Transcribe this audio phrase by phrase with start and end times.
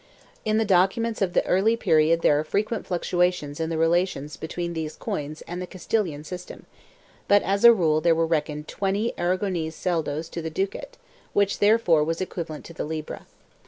[0.43, 4.73] In the documents of the early period there are frequent fluctuations in the relations between
[4.73, 6.65] these coins and the Castilian system,
[7.27, 10.97] but as a rule there were reckoned 20 Aragonese sueldos to the ducat,
[11.33, 13.27] which therefore was equivalent to the libra.